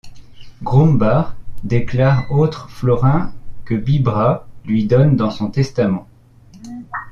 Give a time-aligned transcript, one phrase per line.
[0.63, 1.35] Grumbach
[1.69, 6.07] réclame autres florins que Bibra lui donne dans son testament.